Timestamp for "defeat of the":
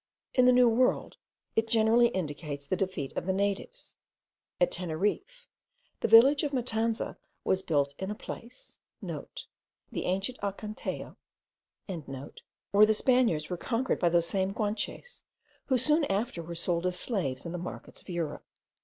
2.75-3.33